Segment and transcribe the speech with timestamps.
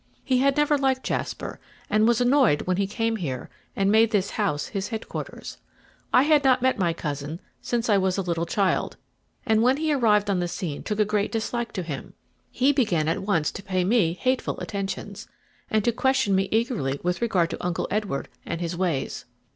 [0.23, 4.31] He had never liked Jasper, and was annoyed when he came here and made this
[4.31, 5.59] house his headquarters.
[6.11, 8.97] I had not met my cousin since I was a little child,
[9.45, 12.13] and when he arrived on the scene took a great dislike to him.
[12.49, 15.27] He began at once to pay me hateful attentions,
[15.69, 19.25] and to question me eagerly with regard to Uncle Edward and his ways.